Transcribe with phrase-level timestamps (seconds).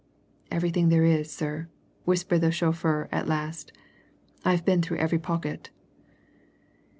[0.49, 1.67] "Everything there is, sir,"
[2.05, 3.71] whispered the chauffeur at last.
[4.43, 5.69] "I've been through every pocket."